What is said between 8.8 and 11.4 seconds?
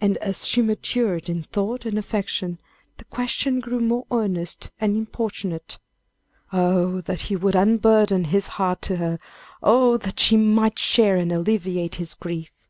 to her; oh! that she might share and